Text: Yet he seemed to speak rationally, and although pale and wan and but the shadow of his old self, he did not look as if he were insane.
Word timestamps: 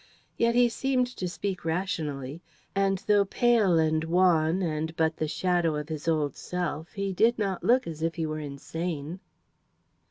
Yet 0.35 0.55
he 0.55 0.67
seemed 0.67 1.05
to 1.17 1.29
speak 1.29 1.63
rationally, 1.63 2.41
and 2.73 2.99
although 3.07 3.23
pale 3.23 3.77
and 3.77 4.03
wan 4.03 4.63
and 4.63 4.95
but 4.95 5.17
the 5.17 5.27
shadow 5.27 5.75
of 5.75 5.89
his 5.89 6.07
old 6.07 6.35
self, 6.35 6.93
he 6.93 7.13
did 7.13 7.37
not 7.37 7.63
look 7.63 7.85
as 7.85 8.01
if 8.01 8.15
he 8.15 8.25
were 8.25 8.39
insane. 8.39 9.19